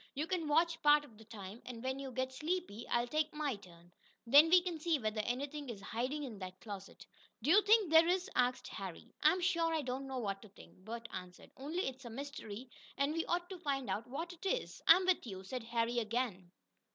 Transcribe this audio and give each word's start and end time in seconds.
You 0.15 0.25
can 0.25 0.47
watch 0.47 0.81
part 0.81 1.05
of 1.05 1.19
the 1.19 1.25
time, 1.25 1.61
and 1.63 1.83
when 1.83 1.99
you 1.99 2.11
get 2.11 2.33
sleepy 2.33 2.87
I'll 2.89 3.05
take 3.05 3.31
my 3.35 3.55
turn. 3.57 3.91
Then 4.25 4.49
we 4.49 4.59
can 4.63 4.79
see 4.79 4.97
whether 4.97 5.21
anything 5.21 5.69
is 5.69 5.79
hiding 5.79 6.23
in 6.23 6.39
that 6.39 6.59
closet." 6.59 7.05
"Do 7.43 7.51
you 7.51 7.61
think 7.61 7.91
there 7.91 8.07
is?" 8.07 8.27
asked 8.35 8.67
Harry. 8.69 9.13
"I'm 9.21 9.41
sure 9.41 9.71
I 9.71 9.83
don't 9.83 10.07
know 10.07 10.17
what 10.17 10.41
to 10.41 10.49
think," 10.49 10.75
Bert 10.79 11.07
answered. 11.13 11.51
"Only 11.55 11.87
it's 11.87 12.05
a 12.05 12.09
mystery, 12.09 12.67
and 12.97 13.13
we 13.13 13.27
ought 13.27 13.47
to 13.51 13.59
find 13.59 13.91
out 13.91 14.07
what 14.07 14.33
it 14.33 14.43
is." 14.43 14.81
"I'm 14.87 15.05
with 15.05 15.27
you," 15.27 15.43
said 15.43 15.61
Harry 15.65 15.99
again. 15.99 16.49